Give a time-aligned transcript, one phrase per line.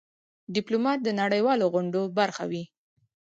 [0.55, 2.63] ډيپلومات د نړېوالو غونډو برخه وي.